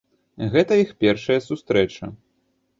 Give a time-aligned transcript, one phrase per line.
[0.55, 2.13] Гэта іх першая сустрэча.